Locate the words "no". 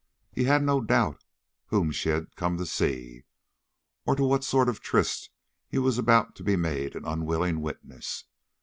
0.63-0.81